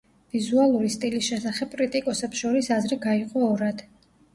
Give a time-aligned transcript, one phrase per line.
[0.35, 3.91] ვიზუალური სტილის შესახებ კრიტიკოსებს შორის აზრი გაიყო ორად.